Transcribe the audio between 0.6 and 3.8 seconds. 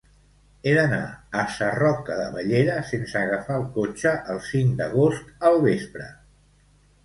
He d'anar a Sarroca de Bellera sense agafar el